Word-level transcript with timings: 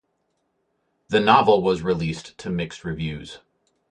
The 1.09 1.19
novel 1.19 1.61
was 1.61 1.83
released 1.83 2.35
to 2.39 2.49
mixed 2.49 2.83
reviews. 2.83 3.37